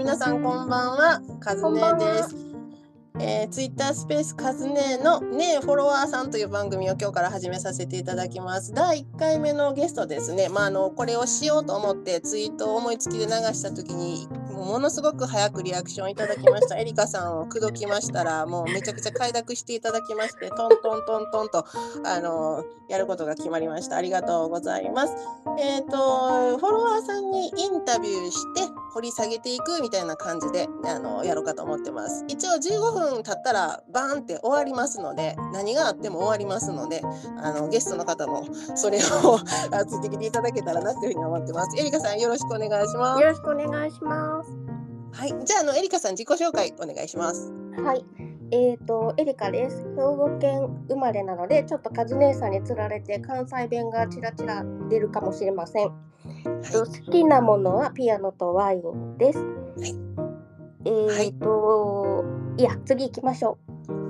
[0.00, 2.34] 皆さんこんばんは、カズネです。
[3.18, 8.72] えー、ツイッタースペースカズネのねえフォロワーさんという番組を今日から始めさせていただきます。
[8.72, 10.48] 第1回目のゲストですね。
[10.48, 16.78] まああのこれをしようと思ってツイートを思いつきで流した時にものすごく早くリアクションいただきました。
[16.80, 21.66] エリカさんを口説きましたらもうめちゃくちゃ快諾していただきましてトントントントンと
[22.04, 23.96] あのやることが決まりました。
[23.96, 25.12] ありがとうございます。
[25.58, 32.24] えっ、とフォロワーさんにインタビューして掘り下げていくみたいな感じであのやろうかと思ってます。
[32.28, 37.02] 一応15分経ったらバーンって終わりますので何があっても終わりますので
[37.42, 39.38] あのゲストの方もそれを
[39.72, 41.78] あついてきていただけたらなっていうふうに思ってます。
[41.78, 43.22] エリカさんよろしくお願いします。
[43.22, 44.50] よろしくお願いします。
[45.12, 47.52] はい、じゃああのエリカさん自己紹介お願いします。
[47.82, 48.29] はい。
[48.52, 49.84] えっ、と、エリカです。
[49.94, 55.88] 兵庫県生まれなので、ちょっとカズ姉さんにつられて関西弁がちらちら出るかもしれません。
[56.72, 59.38] と好きなものはピアノとワインです。
[59.78, 59.94] い
[60.84, 62.24] えっ、と、
[62.56, 63.58] い、や、次行きましょ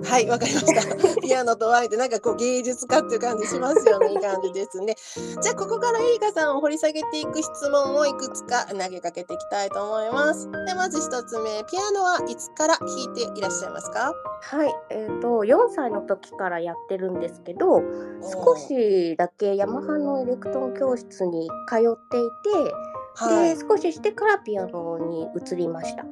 [0.05, 1.21] はい、わかりました。
[1.21, 4.11] ピアノとワインってなんかこう芸術家っていう感じしますよね。
[4.11, 4.97] いい感じですね。
[5.41, 10.51] じゃあここからエリカさんを掘り下げていく質問をいくつか投げかけていきたいと思います。
[10.67, 14.11] でまず一つ目、ピアノはいつから弾いていらっしゃいますか？
[14.11, 14.57] う。
[14.57, 14.75] はい。
[14.91, 17.83] えっ、と、4歳の時からやってるんですけど、
[18.23, 22.31] 少しだけヤマハのエレクトーン教室に通ってい
[22.67, 22.75] て、
[23.15, 26.05] はいで、少ししてからピアノに移りました。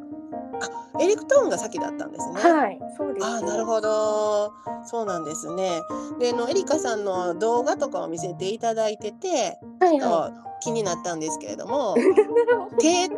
[1.01, 2.41] エレクトーンが先だったんですね。
[2.41, 3.27] はい、そうです。
[3.27, 4.53] あーなるほど
[4.85, 5.81] そうなんですね。
[6.19, 12.01] であのエリカさんの動画とかを見せていただいてて、はいあは気になったんですけれども い。
[12.81, 13.09] 手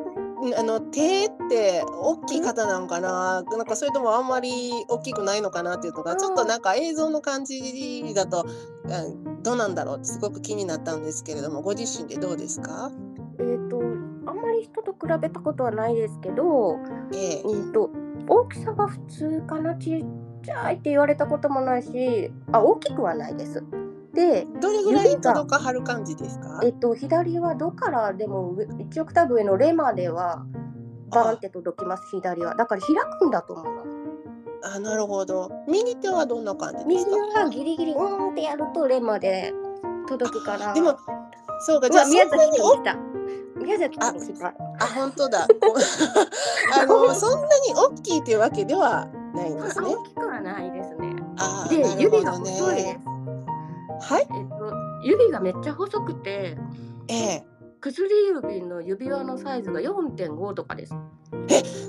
[0.58, 3.42] あの手って大きい方なのかな？
[3.42, 8.46] なんかそれともあんまり大きくないのかなっていうのがちょっとなんか映像の感じだと
[8.84, 12.90] うんどうなんだろうってすごく気になったんですけれどもご自身でどうですか？
[13.38, 13.78] えっと、
[14.62, 16.78] 人と比べたことはないですけど、
[17.12, 17.90] ええうんと、
[18.28, 20.04] 大きさは普通かな、ちっ
[20.42, 23.62] ちゃいって言われたこともないし、あ、大きくはないです。
[24.12, 26.60] で、どれぐらい届かはる感じですか？
[26.64, 30.44] えっと、左はドからでも上1オクターブ上のレまでは
[31.10, 32.54] バーンって届きます、左は。
[32.54, 33.88] だから開くんだと思います。
[34.62, 39.54] あなるほど右手はどんな感じです右かはギリギリ、うーんってやるとレまで
[40.06, 40.74] 届くから。
[40.74, 40.98] でも
[41.60, 42.58] そうかうじゃあそんわ宮崎なに
[43.56, 44.12] お君来た。
[44.12, 44.46] 宮崎君来た。
[44.48, 45.74] あ本当だ こ
[46.80, 51.16] あのそんなに大きいっていうわけではないんですね大きくはないですね。
[51.38, 53.00] あで、指が細いですね。
[54.02, 54.72] はいえっと、
[55.02, 56.56] 指がめっちゃ細くて、
[57.08, 57.46] ええ
[57.80, 60.94] 薬指の指輪のサイズが4.5とかです。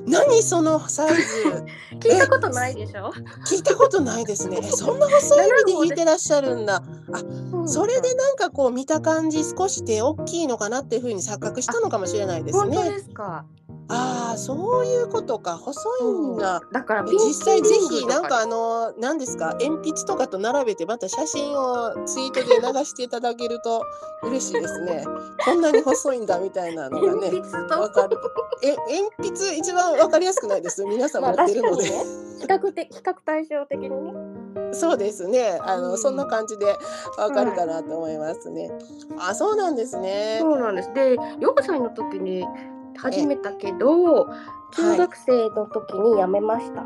[0.07, 1.22] 何そのサイズ？
[2.00, 3.12] 聞いたことないでしょ？
[3.47, 4.59] 聞いたことないですね。
[4.62, 6.81] えそんな細い指で弾いてらっしゃるんだ。
[7.66, 12.75] それでなんかこう見た感じ少し手大きいのかなっていうふうに錯覚したのかもしれないですね。
[12.75, 13.46] 本当ですか？
[13.94, 16.62] ああそういうことか細いんだ。
[16.72, 19.58] だからえ実際ぜひなんかあの何ですか？
[19.62, 23.84] 鉛筆とかと並べてまた写真をツイートで流していただけると
[24.23, 25.03] 嬉しいですね。
[25.46, 28.18] こんなに細いんだみたいなのがね鉛筆とわかる。
[28.63, 28.75] え
[29.19, 30.84] 鉛筆一番わかりやすくないです。
[30.86, 31.84] 皆さん持まあってるので。
[31.84, 31.90] ね。
[32.40, 34.14] 比較的比較対照的にね。
[34.74, 35.59] そうですね。
[35.62, 36.66] あの、うんそんな感じで
[37.18, 38.72] わかるかなと思いますね。
[39.20, 40.38] あ、そうなんですね。
[40.40, 40.94] そうなんです。
[40.94, 42.46] で、4歳の時に
[42.97, 44.28] 始めたけど、
[44.74, 46.86] 中学生の時に辞めました。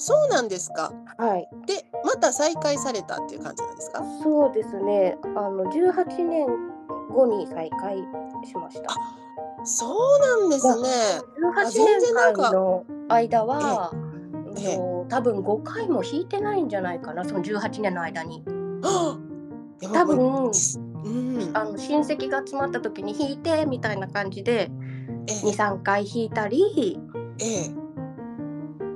[0.00, 0.92] そうなんですか。
[1.18, 1.48] はい。
[1.66, 4.00] で、また再開されたっていう感じなんですか？
[4.22, 5.18] そうですね。
[5.36, 6.46] あの18年
[7.12, 7.96] 後に再開
[8.44, 8.94] しました。
[9.68, 10.88] そうなんですね。
[11.54, 13.92] 18全然年なんか間の間は、
[15.08, 18.42] 多分5回も弾いてないんじゃないかなその18年の間に。
[19.92, 20.50] 多分
[21.04, 21.50] うん。
[21.54, 24.70] あの親戚が集まった時に弾いてみたいな感じで
[25.26, 26.98] え23回弾いたり
[27.38, 27.70] ええ。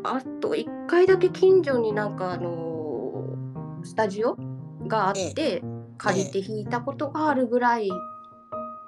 [0.04, 3.24] あと1回だけ近所になんかあの
[3.84, 4.36] スタジオ
[4.86, 5.62] があって
[5.98, 7.88] 借りて弾いたことがあるぐらい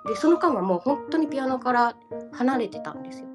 [0.06, 1.96] でその間はもう本当にピアノから
[2.32, 3.26] 離れてたんですよ。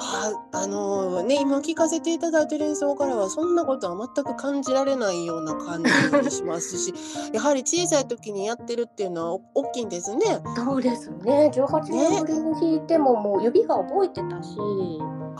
[0.00, 5.82] はあ、あのね今聞かせていただいてる演奏からはそんなことは全く感じられないような感
[6.22, 6.94] じしますし
[7.34, 10.40] やはり小さい時にやってるっていうのは大きいんですね。
[10.54, 14.56] そうですね18年ぶりに弾いてももう指が覚えてたし。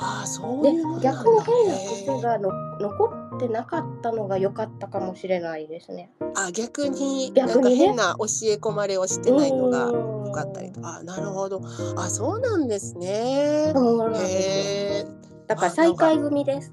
[0.01, 2.51] ああそうでいうもんなんだ逆に変な癖がの
[2.81, 6.11] 残ってなかったのが良かったかもしれないですね。
[6.35, 11.63] あ逆になんか変な教え込まれをしてないのがうん良かったりとあなるほど
[11.97, 13.73] あそうなんですね。
[13.75, 15.07] そうなんです
[15.47, 16.73] だから再開組です。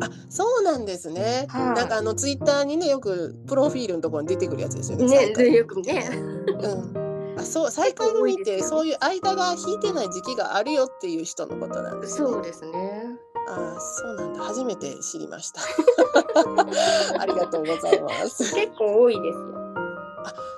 [0.00, 1.46] あそうなんですね。
[1.48, 5.06] はいなんかあのツイッターにねよくプロフィールのところに出てくるやつですよね。
[5.06, 6.08] ね、よくね。
[6.12, 7.04] うん。
[7.38, 12.28] ああそう再開組ってそういう間が引いてない時期があるよっていう人のことなんですね。
[12.28, 13.13] そうですね。
[13.48, 15.60] あそうなんだ初めて知りました。
[17.20, 18.54] ありがとうございます。
[18.54, 19.64] 結構多いですよ。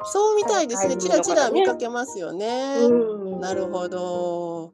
[0.05, 0.97] そうみたいですね。
[0.97, 2.77] ちらちら再開組の方ね見かけますよね。
[2.81, 3.41] うん。
[3.41, 4.73] なるほど。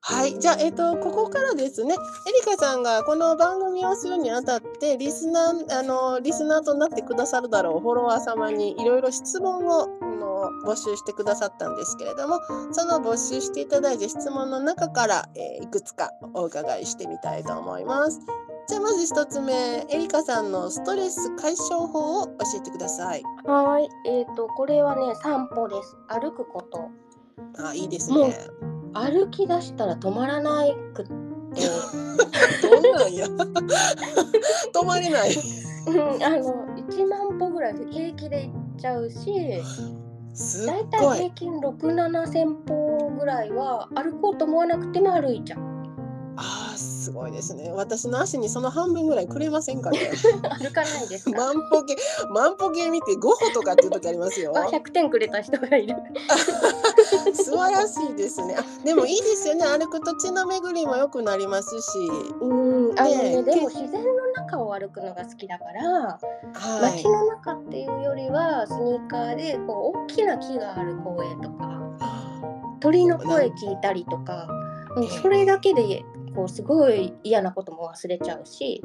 [0.00, 1.94] はい、じゃあ、えっ、と、ここからですね。
[1.94, 9.82] エリカさんがこの番組をするにあたって、リスナー、あの、リスナーとなってくださるだろうフォロワー様にいろいろ質問を。
[10.00, 12.40] あの募集してくださったんですけれども
[12.72, 18.20] その募集していただいた質問の中から、えーいくつかお伺いしてみたいと思います。
[18.68, 19.52] じゃあまず一つ目
[19.90, 23.22] エリカさんのストレス解消法を教えてください。
[23.44, 23.88] はい。
[24.06, 25.96] えっ、とこれはね散歩です。
[26.08, 26.90] 歩くこと。
[27.64, 28.38] あいいですもうね。
[28.94, 31.12] 歩き出したら止まらないくって。
[32.68, 33.26] どんなんや
[34.72, 35.34] 止まれない。
[35.86, 39.62] うんあの1万歩ぐらい平気で行っちゃうし
[40.38, 45.60] すっだいたごいい平均6,7千歩ぐらいは歩こうと思わなくても歩いちゃう
[46.40, 47.72] あーすごいですね。
[47.74, 49.98] 私の足にその半分ぐらいくれませんかね。
[50.60, 51.34] 歩かないですか？
[51.40, 51.96] 万歩計
[52.32, 54.52] 万歩計見て5歩とかっていう時ありますよ。
[54.54, 55.96] あ100点くれた人がいる
[57.34, 58.54] 素晴らしいですね。
[58.56, 59.64] あでもいいですよね。
[59.64, 61.98] 歩くと血の巡りも良くなりますし。
[62.40, 62.46] う
[62.92, 66.18] んあのねでも自然の中を歩くのが好きだから、は
[66.88, 67.04] い街。
[67.04, 71.78] の中っていうよりはスニーカーでこう大きな木がある公園とか
[72.80, 74.48] 鳥の声聞いたりとか、
[75.22, 76.02] それだけで
[76.34, 78.82] こうすごい嫌なことも忘れちゃうし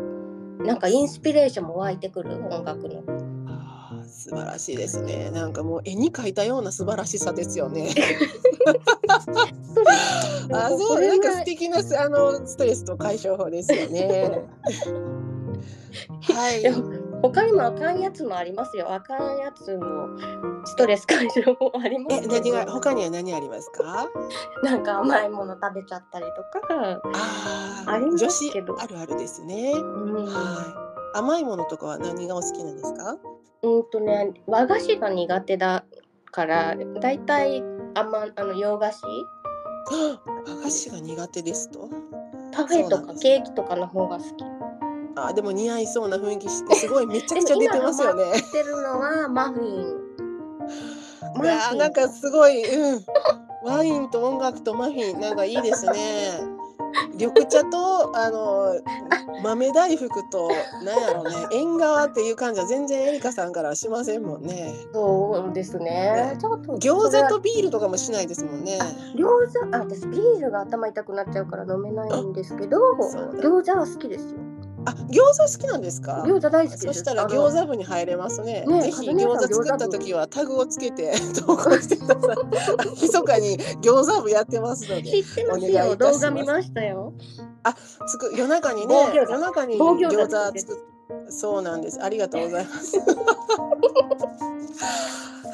[0.59, 3.03] なんかインスピレーションも湧いてくる音楽の。
[4.05, 5.31] 素晴らしいですね。
[5.31, 7.89] なんかもう絵に描いたような素晴らしさですよね。
[10.51, 14.43] あ、そう、なんか素敵なすあのストレスと解消法ですよね。
[16.35, 16.63] はい
[17.21, 18.93] 他にもあかんやつもありますよ。
[18.93, 20.09] あかんやつも
[20.65, 24.09] ストレス解消もありますえ、けど何が他には何ありますか？
[24.61, 29.71] なんか甘いもの食べちゃったりとか、ああります女子けどあるあるですね。
[29.73, 30.31] うん、は
[31.13, 31.17] い。
[31.17, 33.15] 甘いものとかは何がお好きなんですか？
[33.61, 35.85] うんとね和菓子が苦手だ
[36.31, 37.63] からだいたい
[37.93, 39.03] 甘あの洋菓子
[40.45, 41.89] 和菓子が苦手ですと？
[42.51, 44.43] パフェとかケーキとかの方が好き。
[45.15, 48.41] あ、でも似合いそうな雰囲気してすごいめちゃくちゃ出てますよね。
[48.51, 50.03] てるのはマフィン。
[51.35, 53.05] いマやーフィンなんかすごい、うん。
[53.63, 56.53] ワインと音楽とマフィンなんかいいですね。
[57.15, 58.79] 緑茶とあの
[59.43, 60.49] 豆大福と
[60.83, 64.73] なんやろうね 縁側っていう感じは全然エリカさんからはしませんもんね。
[64.93, 66.37] そうですねね。
[66.39, 68.79] ちょっと餃子とビールとかもしないですもんね。
[69.15, 72.77] 餃子あ私ビールが頭痛くなっちゃうから飲めないんですけど
[73.41, 74.39] 餃子は好きですよ
[74.85, 76.23] あ、餃子好きなんですか？
[76.25, 78.65] 餃子大好きですそしたら餃子部にに入れますね。
[78.65, 81.13] ねぜひ餃子作った時はタグをつけて
[81.45, 82.37] 投稿してください。
[83.01, 85.19] 密かに餃子部やってますの知で。
[85.19, 87.13] ってますよ動画見ましたよ
[88.07, 90.93] つく夜中にね夜中に棒餃子作っ
[91.29, 92.01] そうなんです。
[92.01, 92.97] ありがとうございます。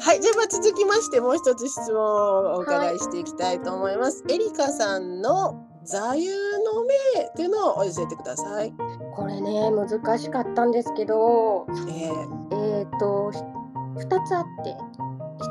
[0.02, 4.24] はい、じゃあまあ続きましてもう一つ質問をお伺いしていきたいと思います。
[4.28, 6.28] エリカさんの座右
[6.72, 6.94] の銘
[7.28, 8.72] っていうのを教えてください。
[9.14, 12.10] これね難しかったんですけどえ
[12.56, 12.82] え。
[12.82, 13.38] っ、とひ
[14.06, 14.76] 2つあって。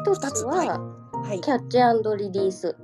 [0.04, 1.42] 1二つつは、ー、はい。
[1.42, 1.78] キャッチ
[2.18, 2.76] リリース。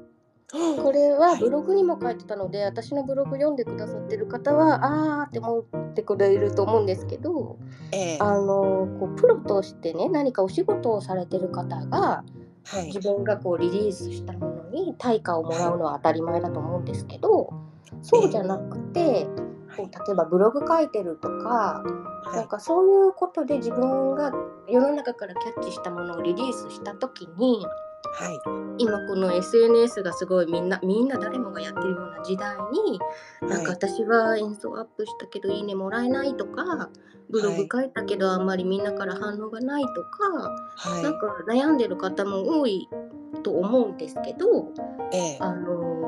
[0.81, 7.57] これはブログにも書いてたので、私のブログ読んでくださってる方はあーって思ってくれると思うんですけど
[7.91, 12.23] えー、あのこうプロとしてね何かお仕事をされてる方が
[12.65, 12.99] はい自。
[12.99, 17.53] 分がこうリリースしたものに対価をもらうのは当たり前だと思うんですけど
[18.01, 19.27] そうじゃなくて
[19.77, 21.83] こう例えばブログ書いてるとか
[22.33, 24.31] なんかそういうことで自分が
[24.67, 27.65] 世の中からキャッチしたものをリリースした時に
[28.13, 28.39] はい。
[28.77, 32.99] 今この SNS がすごいみんなみんな誰もがやってるような時代に
[33.41, 36.89] なんかはい私は演奏アップしたけどいいねもらえないとか
[37.29, 41.03] ブログ書いたけどあんまりみんなから反応がないとか、はい。
[41.03, 42.87] なんか悩んでる方も多い
[43.43, 44.71] と思うんですけど、
[45.11, 46.05] えー、あのー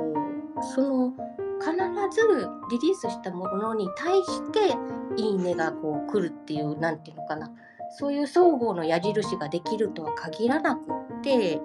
[0.62, 1.14] その
[1.60, 1.72] 必
[2.12, 4.76] ずリリースしたものに対して
[5.22, 7.52] いいねがこう来るっていうなんていうのかな
[7.98, 11.07] そういう双方の矢印ができるとは限らなくって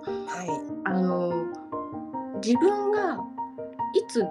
[0.02, 0.48] はい。
[0.84, 1.62] あのー
[2.44, 3.18] 自分が
[3.94, 4.26] いつ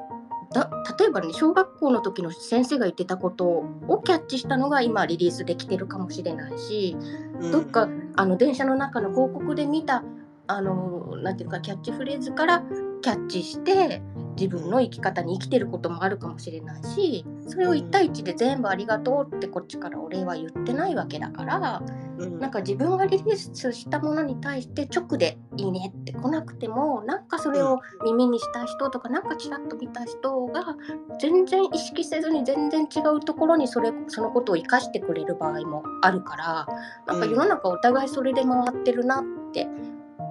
[0.53, 6.97] だ例えばね小学校の時の先生が言ってたことをキャッチしたのが今リリースできてるかもしれないし、
[7.39, 10.03] うんどっかあの電車の中の広告で見た
[10.45, 12.63] あのなんていうかキャッチフレーズから
[13.01, 14.01] キャッチして
[14.35, 21.83] 自分の生き方に生きてることもあるかもしれないしそれを1対1で全部ありがとうってこっちからお礼は言ってないわけだから
[22.17, 22.39] うん。
[22.39, 30.75] なんか自分がリリースしたものに対して直で「いいね」って来なくてもなんかそれを耳にした人とかなんかちらっと見た人が
[31.19, 36.67] 全然意識せずに全然違うところにそれそのことを生かしてくれる場合もあるから
[37.07, 39.67] なんか世の中お互いそれで回ってるなって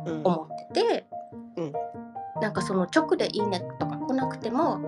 [0.07, 0.21] うん。
[0.25, 1.10] 思ってて、うん
[2.41, 4.81] なんかその直で「いいね」とか来なくても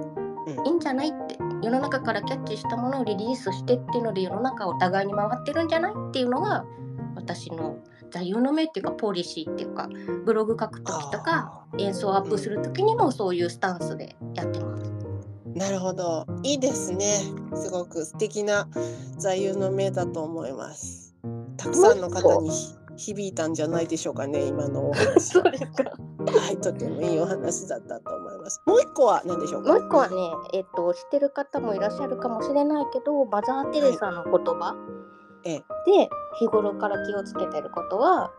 [0.46, 0.66] うん。
[0.66, 6.64] いいんじゃないって世の中からキャッチしたものをリリースしてっていうので世の中お互いに回ってるんじゃないっていうのが
[7.14, 7.78] 私の
[8.10, 9.88] 座右の銘っていうかポリシーっていうか
[10.24, 14.92] ブログ書く時とか演奏アップする時にもそういうスタンスでやってます。
[15.54, 16.26] なるほど。
[16.42, 17.04] いいですね。
[17.54, 18.68] すごく素敵な
[19.18, 21.14] 座右の銘だと思います。
[21.56, 22.50] たくさんの方に
[22.96, 25.20] 響いたんじゃないでしょうかね今のお話。
[25.32, 25.92] そうですか
[26.26, 28.62] はいとてもいいお話だったと思います。
[28.66, 29.72] もう一個は何でしょうか？
[29.72, 30.16] もう一個はね、
[30.52, 34.76] えっと知ってる方もいらっしゃるかもしれないけどマザー・テレサの言葉。
[35.44, 35.58] ええ。
[35.58, 35.64] で
[36.38, 38.30] 日頃から気をつけてることは、は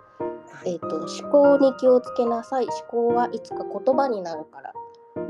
[0.65, 0.73] い。
[0.73, 2.65] えっと思考に気をつけなさい。
[2.65, 4.73] 思考はいつか言葉になるから。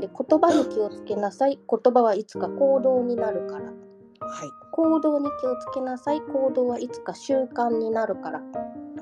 [0.00, 1.58] で言葉に気をつけなさい。
[1.58, 3.64] 言葉はいつか行動になるから。
[3.66, 3.72] はい。
[4.72, 6.20] 行動に気をつけなさい。
[6.22, 8.40] 行動はいつか習慣になるから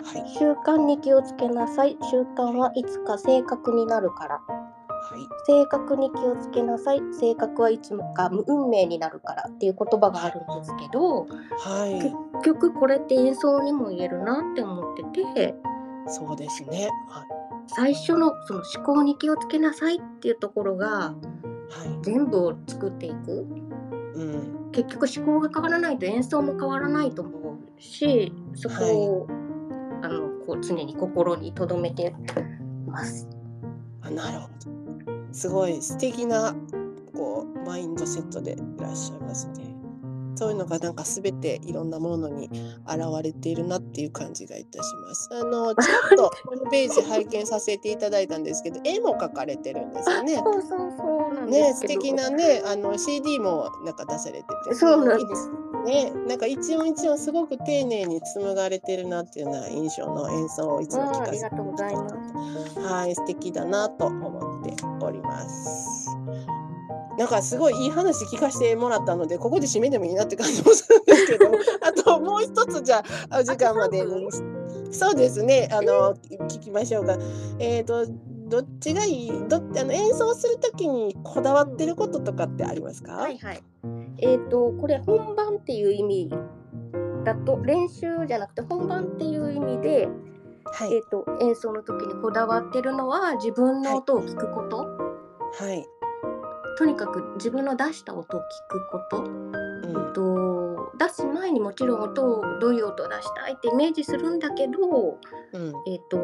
[0.05, 0.39] はい。
[0.39, 1.97] 習慣に気をつけなさい。
[2.11, 4.35] 習慣はいつか性格になるから。
[4.37, 5.47] はい。
[5.47, 7.01] 性格に気をつけなさい。
[7.13, 11.95] 性格はいつか運命になるからっていう言葉があるんですけどはい。
[12.03, 15.55] 結局これって演奏にも言えるなって思ってて
[16.07, 16.89] そうですね。
[17.09, 17.25] は
[17.67, 21.13] 最初のその思考に気をつけなさいっていうところがいは
[21.87, 21.99] い。
[22.03, 23.47] 全部を作っていく。
[24.15, 24.71] うん。
[24.73, 29.27] 結局思考が変わらないと演奏も変わらないと思うしそこを、
[30.03, 32.15] あのこう常に心に留めて
[32.87, 33.29] ます。
[34.03, 34.53] あなるほど。
[35.33, 36.55] すごい素敵な
[37.15, 39.73] こうマインドセットでいらっしゃいますね。
[40.35, 42.51] そういうのがなんかすべていろんなものに
[42.87, 45.29] 現れているなっていう感じがいたします。
[45.33, 50.37] あのちょっとホームページ拝見させていただいたんですけど 絵も描かれてるんですよね。
[50.37, 50.63] そうそう
[50.99, 54.75] そうね素敵なねあの CD もなんか出されてて。
[54.75, 55.51] そうなんです
[55.85, 62.81] ねなんか一音一音すごく丁寧に紡がれてるなっていうような印象の演奏をいつもあ聞かせてーありがとうございます。
[62.81, 66.09] はい、素敵だなと思っております。
[67.19, 71.47] なんかすごいいい話聞かせてもらったのでここで締めてもいいなって感じもするんですけど
[71.87, 74.29] あともう一つじゃあお時間までに
[74.91, 76.15] そうですねあの
[76.49, 77.19] 聞きましょうか
[77.59, 78.07] えっ、と
[78.53, 79.31] どっちがいい？
[79.49, 83.63] どあの演奏するときにこだわってることとかってありますか、はいはい。
[84.19, 86.31] えっ、とこれ本番っていう意味
[87.25, 90.09] だと練習じゃなくて本番っていう意味で、
[90.65, 90.95] はい。
[90.95, 94.79] えっ、と演奏の時にこだわってるのは自分の音を聞くこと。
[94.79, 95.87] はい、
[96.79, 99.25] とにかく自分の出した音を聞くこと。
[99.25, 105.19] うん、と出す前にもちろん音をどういう音を出したいってイメージするんだけど、
[105.53, 106.19] うん、えっと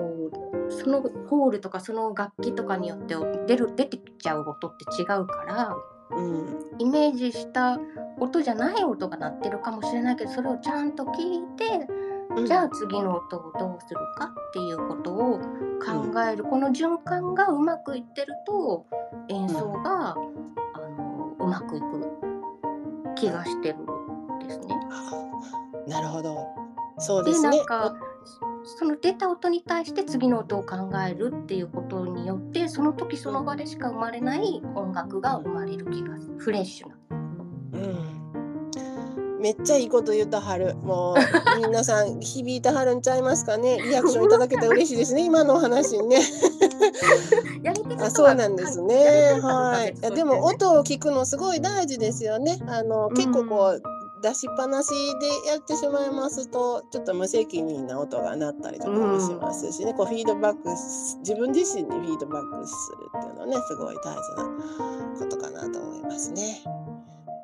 [0.70, 3.14] そのホールとかその楽器とかによって
[3.46, 5.76] 出る出てきちゃう音って違うから
[6.10, 7.78] うん、イメージした
[8.18, 11.86] 音じゃない音が鳴ってるかもしれないけどそれをちゃんと聞いて
[12.36, 15.38] うん、じゃあ次の音をどうするかっていうことを
[15.80, 18.86] 考える、この循環がうまくいってると
[19.28, 20.14] 演奏が、あ
[20.98, 21.86] のうまくいく
[23.16, 24.66] 気がしてるんですね。
[24.90, 25.10] あ
[25.88, 26.46] なるほど。
[26.98, 27.62] そうでですなね。
[27.62, 27.94] んか
[28.76, 36.94] その出た音に対して次の音を考えるっていうことによってその時その場でしか生まれない音楽が生まれる気がするフレッシュな。
[37.72, 37.78] う
[39.38, 40.74] ん、めっちゃいいこと言ったはる。
[40.76, 41.16] もう
[41.66, 43.78] 皆さん響いたはるんちゃいますかね？
[43.82, 45.24] リアクションいただけたら嬉しいですね。
[45.26, 46.20] 今のお話にね。
[48.00, 49.40] あ、そうなんですね。
[49.40, 49.94] ははい。
[49.98, 52.58] いやでも音を聞くのすごい大事ですよね。
[52.66, 53.97] あの結構こう。
[54.22, 54.88] 出しっぱなし
[55.20, 66.62] でやってしまいますとちょっと無責任な音が鳴ったりとかもしますしね、こうフィードバックし自分自身にフィードバックするっていうのはねすごい大事なことかなと思いますね。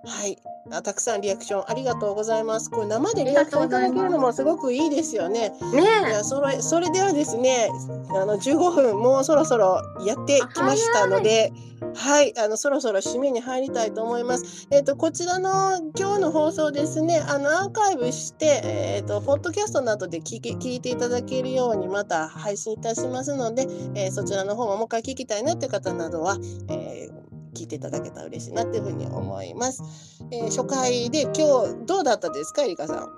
[0.07, 0.39] はい
[0.71, 2.71] あたくさんリアクションありがとうございます。
[2.71, 5.53] これ生でリアクションいただけるのもすごくいいですよね。
[5.61, 7.69] いねやそれそれではですね
[8.11, 11.53] あの15分もうそろそろやってきましたので
[11.95, 14.67] はいあのそろそろ締めに入りたいと思います。
[14.71, 27.24] えっ、とこちらの今日の放送ですねあのアーカイブしてえっ、とポッドキャストなどで聞き聞いていただけるようにまた配信いたしますので、えーそちらの方ももう一回聞きたいなという方などは、えー
[27.55, 29.83] 聞いていただけたら嬉しいなというふうに思います。
[30.31, 33.09] えー初回で今日どうだったですかエリカさん？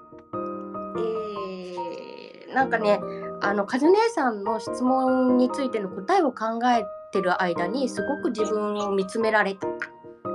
[0.98, 3.00] えーなんかね
[3.42, 9.66] あのカズ姉さんの質問についての答えを考えてる間にすごく自分を見つめられた。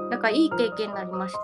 [0.10, 1.40] なんかいい経験になりました。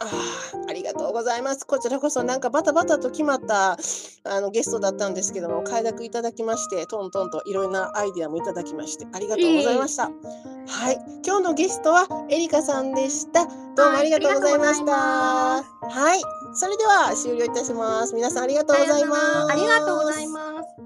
[0.00, 1.66] あありがとうございます。
[1.66, 3.78] こちらこそなんかバタバタと決まった
[4.24, 10.04] あのゲストだったんですけども快諾いただきましてトントンといろんなアイディアもいただきましてありがとうございました。
[10.04, 13.46] はい今日のゲストはエリカさんでした。
[13.46, 13.50] ど
[13.88, 14.92] うもありがとうございました。
[14.92, 15.62] は
[16.16, 16.20] い
[16.54, 18.14] それでは終了いたします。
[18.14, 19.52] 皆さんありがとうございます。
[19.52, 20.85] ありがとうございます。